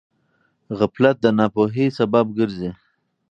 [0.77, 2.71] غفلت د ناپوهۍ سبب ګرځي.